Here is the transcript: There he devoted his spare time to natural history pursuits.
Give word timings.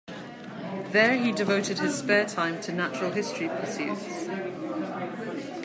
There 0.93 1.15
he 1.15 1.31
devoted 1.31 1.77
his 1.77 1.99
spare 1.99 2.25
time 2.25 2.59
to 2.61 2.71
natural 2.73 3.11
history 3.11 3.49
pursuits. 3.49 4.25